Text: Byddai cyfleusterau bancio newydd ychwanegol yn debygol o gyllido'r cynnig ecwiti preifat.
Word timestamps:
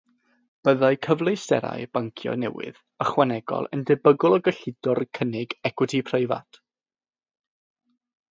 Byddai 0.67 0.95
cyfleusterau 1.07 1.83
bancio 1.97 2.31
newydd 2.43 2.79
ychwanegol 3.05 3.69
yn 3.77 3.83
debygol 3.91 4.35
o 4.37 4.41
gyllido'r 4.49 5.03
cynnig 5.19 5.55
ecwiti 5.73 6.01
preifat. 6.09 6.61